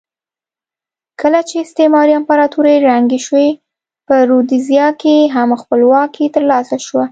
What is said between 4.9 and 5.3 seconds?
کې